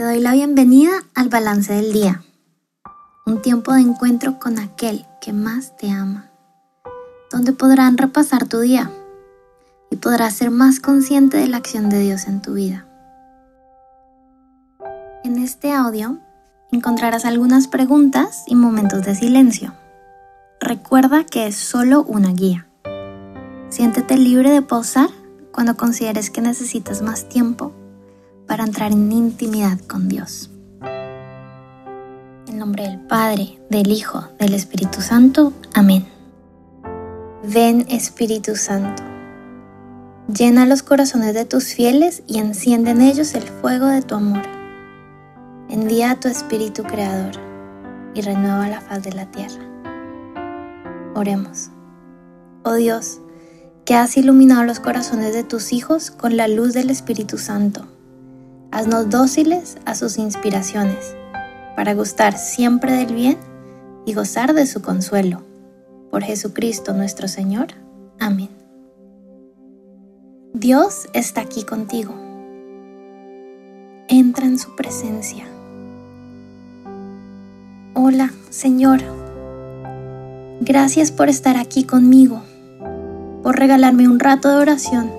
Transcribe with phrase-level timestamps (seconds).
[0.00, 2.22] Te doy la bienvenida al balance del día,
[3.26, 6.30] un tiempo de encuentro con aquel que más te ama,
[7.30, 8.90] donde podrán repasar tu día
[9.90, 12.86] y podrás ser más consciente de la acción de Dios en tu vida.
[15.22, 16.16] En este audio
[16.72, 19.74] encontrarás algunas preguntas y momentos de silencio.
[20.62, 22.66] Recuerda que es solo una guía.
[23.68, 25.10] Siéntete libre de pausar
[25.52, 27.74] cuando consideres que necesitas más tiempo
[28.50, 30.50] para entrar en intimidad con Dios.
[32.48, 35.52] En nombre del Padre, del Hijo, del Espíritu Santo.
[35.72, 36.04] Amén.
[37.44, 39.04] Ven Espíritu Santo.
[40.26, 44.42] Llena los corazones de tus fieles y enciende en ellos el fuego de tu amor.
[45.68, 47.36] Envía a tu Espíritu Creador
[48.14, 49.62] y renueva la faz de la tierra.
[51.14, 51.70] Oremos.
[52.64, 53.20] Oh Dios,
[53.84, 57.86] que has iluminado los corazones de tus hijos con la luz del Espíritu Santo
[58.72, 61.16] Haznos dóciles a sus inspiraciones,
[61.74, 63.36] para gustar siempre del bien
[64.06, 65.42] y gozar de su consuelo.
[66.10, 67.68] Por Jesucristo nuestro Señor.
[68.20, 68.50] Amén.
[70.52, 72.14] Dios está aquí contigo.
[74.08, 75.46] Entra en su presencia.
[77.94, 79.00] Hola, Señor.
[80.60, 82.42] Gracias por estar aquí conmigo,
[83.42, 85.10] por regalarme un rato de oración,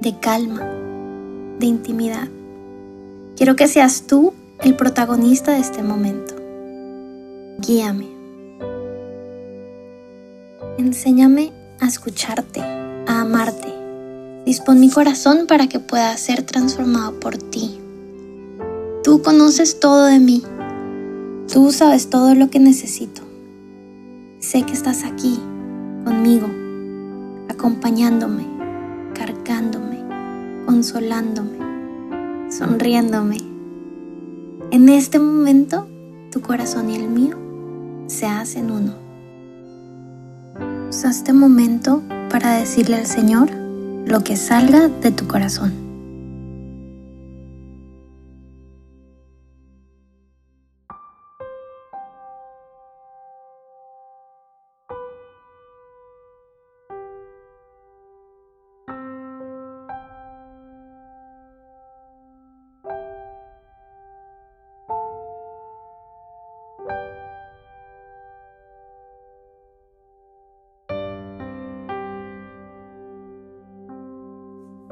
[0.00, 0.60] de calma,
[1.58, 2.28] de intimidad.
[3.36, 6.34] Quiero que seas tú el protagonista de este momento.
[7.58, 8.08] Guíame.
[10.78, 13.68] Enséñame a escucharte, a amarte.
[14.46, 17.78] Dispón mi corazón para que pueda ser transformado por ti.
[19.04, 20.42] Tú conoces todo de mí.
[21.52, 23.20] Tú sabes todo lo que necesito.
[24.38, 25.38] Sé que estás aquí,
[26.06, 26.48] conmigo,
[27.50, 28.46] acompañándome,
[29.12, 30.02] cargándome,
[30.64, 31.65] consolándome
[32.48, 33.38] sonriéndome.
[34.70, 35.88] En este momento,
[36.30, 37.36] tu corazón y el mío
[38.06, 38.94] se hacen uno.
[40.88, 43.50] Usa este momento para decirle al Señor
[44.06, 45.85] lo que salga de tu corazón.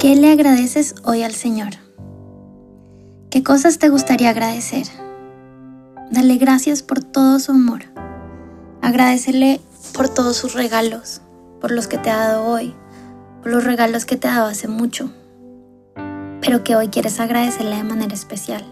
[0.05, 1.71] ¿Qué le agradeces hoy al Señor?
[3.31, 4.87] ¿Qué cosas te gustaría agradecer?
[6.11, 7.85] Dale gracias por todo su amor.
[8.83, 9.63] Agradecele
[9.95, 11.23] por todos sus regalos,
[11.59, 12.75] por los que te ha dado hoy,
[13.41, 15.11] por los regalos que te ha dado hace mucho,
[16.43, 18.63] pero que hoy quieres agradecerle de manera especial.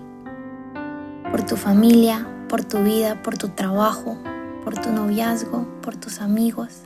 [1.31, 4.19] Por tu familia, por tu vida, por tu trabajo,
[4.65, 6.83] por tu noviazgo, por tus amigos,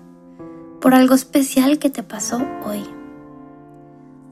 [0.80, 2.84] por algo especial que te pasó hoy.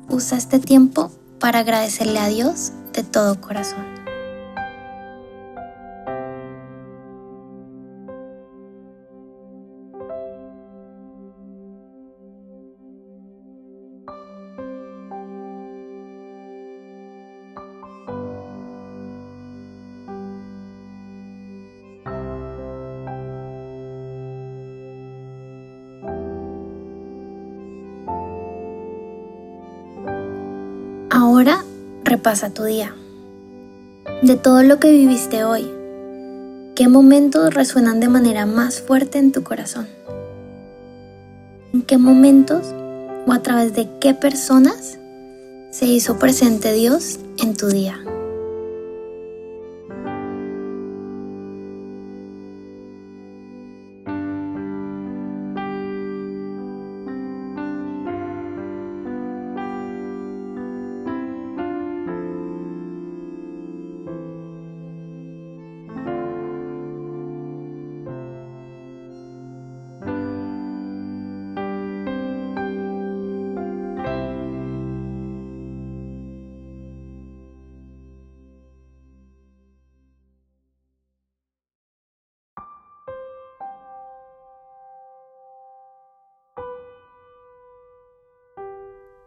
[0.08, 1.10] Usa este tiempo
[1.40, 3.93] para agradecerle a Dios de todo corazón.
[31.26, 31.64] Ahora
[32.04, 32.94] repasa tu día.
[34.20, 35.66] De todo lo que viviste hoy,
[36.76, 39.88] ¿qué momentos resuenan de manera más fuerte en tu corazón?
[41.72, 42.74] ¿En qué momentos
[43.26, 44.98] o a través de qué personas
[45.70, 47.98] se hizo presente Dios en tu día?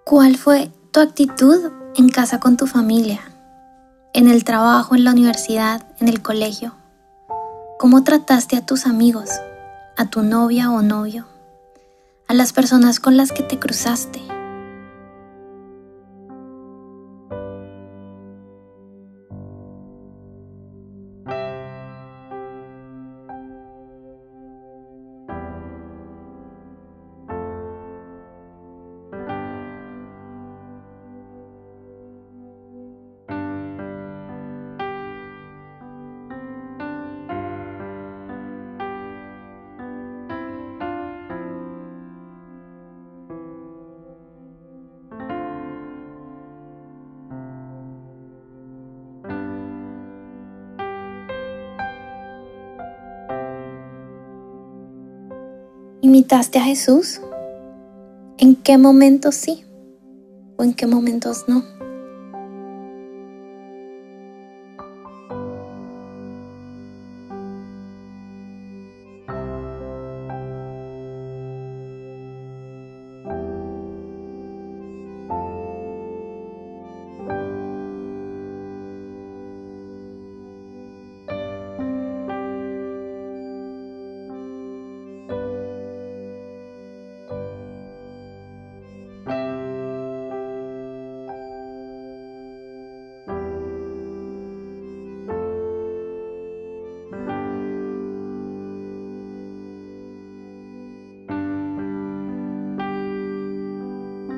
[0.09, 3.19] ¿Cuál fue tu actitud en casa con tu familia?
[4.13, 6.73] ¿En el trabajo, en la universidad, en el colegio?
[7.77, 9.29] ¿Cómo trataste a tus amigos,
[9.97, 11.27] a tu novia o novio,
[12.29, 14.21] a las personas con las que te cruzaste?
[56.01, 57.21] ¿Imitaste a Jesús?
[58.37, 59.65] ¿En qué momentos sí
[60.57, 61.63] o en qué momentos no?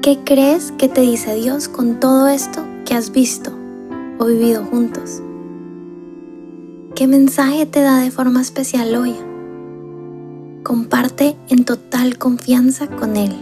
[0.10, 3.52] ¿Qué crees que te dice Dios con todo esto que has visto
[4.18, 5.22] o vivido juntos?
[6.96, 9.16] ¿Qué mensaje te da de forma especial hoy?
[10.64, 13.36] Comparte en total confianza con Él.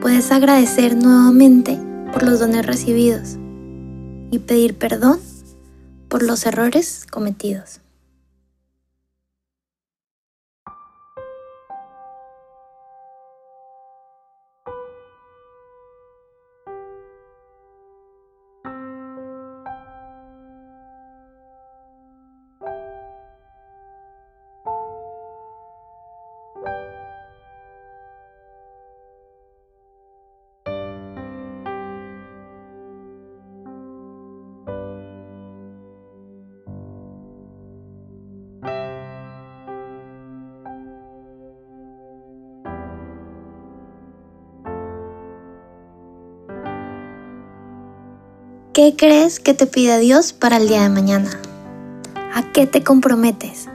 [0.00, 1.80] Puedes agradecer nuevamente
[2.12, 3.36] por los dones recibidos
[4.30, 5.18] y pedir perdón
[6.06, 7.80] por los errores cometidos.
[48.74, 51.30] ¿Qué crees que te pide Dios para el día de mañana?
[52.34, 53.68] ¿A qué te comprometes?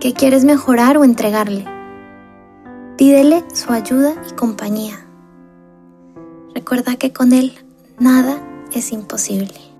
[0.00, 1.66] ¿Qué quieres mejorar o entregarle?
[2.96, 5.06] Pídele su ayuda y compañía.
[6.54, 7.52] Recuerda que con Él
[7.98, 8.38] nada
[8.72, 9.73] es imposible.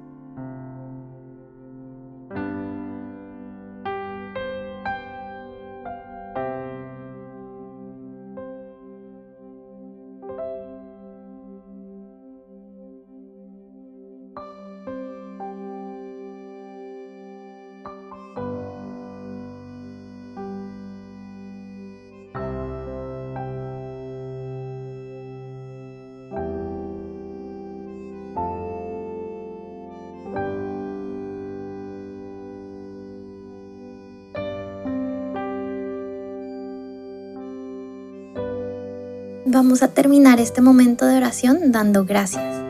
[39.47, 42.63] Vamos a terminar este momento de oración dando gracias.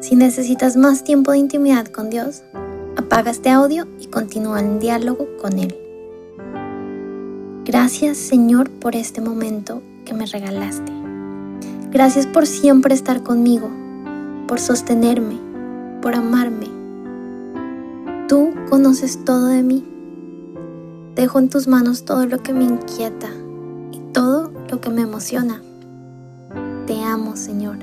[0.00, 2.42] Si necesitas más tiempo de intimidad con Dios,
[2.96, 5.74] apaga este audio y continúa en diálogo con Él.
[7.64, 10.92] Gracias Señor por este momento que me regalaste.
[11.90, 13.70] Gracias por siempre estar conmigo,
[14.46, 15.38] por sostenerme,
[16.02, 16.68] por amarme.
[18.28, 19.82] Tú conoces todo de mí.
[21.14, 23.30] Dejo en tus manos todo lo que me inquieta
[23.92, 25.62] y todo lo que me emociona.
[26.86, 27.78] Te amo, Señor.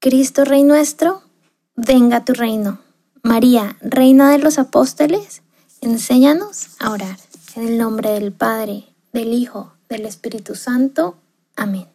[0.00, 1.22] Cristo Rey nuestro,
[1.76, 2.80] venga tu reino.
[3.22, 5.42] María, Reina de los Apóstoles,
[5.80, 7.18] enséñanos a orar.
[7.54, 11.18] En el nombre del Padre, del Hijo, del Espíritu Santo.
[11.54, 11.91] Amén.